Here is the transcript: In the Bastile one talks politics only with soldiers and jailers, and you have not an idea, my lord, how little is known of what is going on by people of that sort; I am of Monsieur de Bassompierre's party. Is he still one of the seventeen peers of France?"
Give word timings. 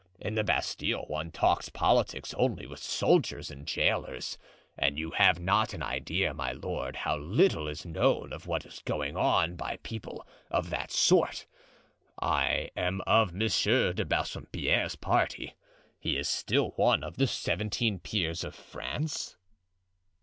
In 0.19 0.33
the 0.33 0.43
Bastile 0.43 1.05
one 1.05 1.29
talks 1.29 1.69
politics 1.69 2.33
only 2.33 2.65
with 2.65 2.79
soldiers 2.81 3.51
and 3.51 3.67
jailers, 3.67 4.35
and 4.75 4.97
you 4.97 5.11
have 5.11 5.39
not 5.39 5.75
an 5.75 5.83
idea, 5.83 6.33
my 6.33 6.53
lord, 6.53 6.95
how 6.95 7.17
little 7.19 7.67
is 7.67 7.85
known 7.85 8.33
of 8.33 8.47
what 8.47 8.65
is 8.65 8.81
going 8.83 9.15
on 9.15 9.55
by 9.55 9.77
people 9.83 10.25
of 10.49 10.71
that 10.71 10.89
sort; 10.89 11.45
I 12.19 12.71
am 12.75 13.01
of 13.05 13.31
Monsieur 13.31 13.93
de 13.93 14.03
Bassompierre's 14.03 14.95
party. 14.95 15.49
Is 16.01 16.01
he 16.01 16.23
still 16.23 16.69
one 16.77 17.03
of 17.03 17.17
the 17.17 17.27
seventeen 17.27 17.99
peers 17.99 18.43
of 18.43 18.55
France?" 18.55 19.37